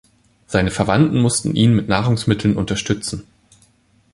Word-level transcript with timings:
Seine 0.47 0.71
Verwandten 0.71 1.21
mußten 1.21 1.53
ihn 1.55 1.75
mit 1.75 1.87
Nahrungsmitteln 1.87 2.57
unterstützen. 2.57 3.27